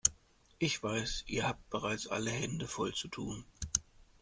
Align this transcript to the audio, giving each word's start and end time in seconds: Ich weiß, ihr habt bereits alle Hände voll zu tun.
Ich 0.57 0.81
weiß, 0.81 1.25
ihr 1.27 1.47
habt 1.47 1.69
bereits 1.69 2.07
alle 2.07 2.31
Hände 2.31 2.65
voll 2.67 2.91
zu 2.91 3.07
tun. 3.07 3.45